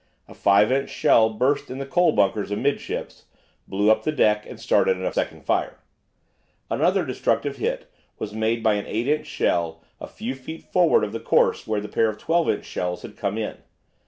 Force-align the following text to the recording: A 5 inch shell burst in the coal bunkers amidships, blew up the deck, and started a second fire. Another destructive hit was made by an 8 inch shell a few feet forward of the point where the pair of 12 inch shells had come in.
A 0.27 0.33
5 0.33 0.71
inch 0.71 0.89
shell 0.89 1.29
burst 1.29 1.69
in 1.69 1.77
the 1.77 1.85
coal 1.85 2.11
bunkers 2.11 2.49
amidships, 2.49 3.25
blew 3.67 3.91
up 3.91 4.01
the 4.01 4.11
deck, 4.11 4.47
and 4.47 4.59
started 4.59 4.99
a 4.99 5.13
second 5.13 5.43
fire. 5.45 5.77
Another 6.71 7.05
destructive 7.05 7.57
hit 7.57 7.87
was 8.17 8.33
made 8.33 8.63
by 8.63 8.73
an 8.73 8.87
8 8.87 9.07
inch 9.07 9.27
shell 9.27 9.83
a 9.99 10.07
few 10.07 10.33
feet 10.33 10.63
forward 10.73 11.03
of 11.03 11.11
the 11.11 11.19
point 11.19 11.67
where 11.67 11.79
the 11.81 11.87
pair 11.87 12.09
of 12.09 12.17
12 12.17 12.49
inch 12.49 12.65
shells 12.65 13.03
had 13.03 13.15
come 13.15 13.37
in. 13.37 13.57